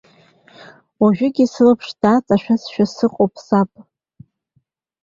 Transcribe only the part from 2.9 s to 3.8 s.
сыҟоуп саб.